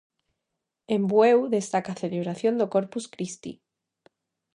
En 0.95 1.01
Bueu 1.11 1.39
destaca 1.57 1.89
a 1.93 1.99
celebración 2.03 2.53
do 2.57 2.67
Corpus 2.75 3.05
Christi. 3.13 3.53